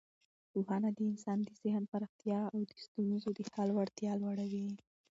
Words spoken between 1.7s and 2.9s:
پراختیا او د